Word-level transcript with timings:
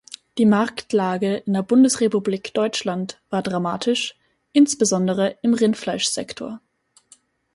Die 0.39 0.47
Marktlage 0.47 1.43
in 1.45 1.53
der 1.53 1.61
Bundesrepublik 1.61 2.55
Deutschland 2.55 3.21
war 3.29 3.43
dramatisch, 3.43 4.15
insbesondere 4.51 5.37
im 5.43 5.53
Rindfleischsektor. 5.53 6.59